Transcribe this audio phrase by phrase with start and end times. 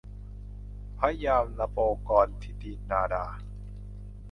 [0.97, 3.25] พระยามโนปกรณ์นิติธาดา